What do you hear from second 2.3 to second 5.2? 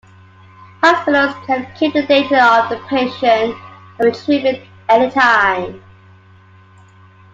of a patient and retrieve it any